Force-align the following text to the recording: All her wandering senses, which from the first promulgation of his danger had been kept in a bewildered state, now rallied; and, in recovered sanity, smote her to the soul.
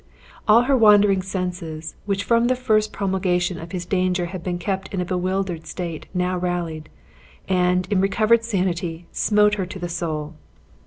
All 0.47 0.63
her 0.63 0.75
wandering 0.75 1.21
senses, 1.21 1.93
which 2.07 2.23
from 2.23 2.45
the 2.47 2.55
first 2.55 2.91
promulgation 2.91 3.59
of 3.59 3.71
his 3.71 3.85
danger 3.85 4.25
had 4.25 4.41
been 4.41 4.57
kept 4.57 4.91
in 4.91 4.99
a 4.99 5.05
bewildered 5.05 5.67
state, 5.67 6.07
now 6.11 6.39
rallied; 6.39 6.89
and, 7.47 7.87
in 7.91 8.01
recovered 8.01 8.43
sanity, 8.43 9.05
smote 9.11 9.53
her 9.61 9.67
to 9.67 9.77
the 9.77 9.89
soul. 9.89 10.33